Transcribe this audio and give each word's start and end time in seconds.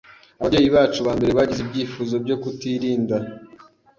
Ababyeyi 0.39 0.69
bacu 0.75 0.99
ba 1.05 1.13
mbere 1.17 1.31
bagize 1.39 1.61
ibyifuzo 1.63 2.15
byo 2.23 2.35
kutirinda 2.41 3.15